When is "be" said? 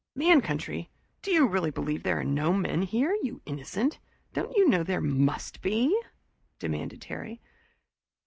5.61-5.95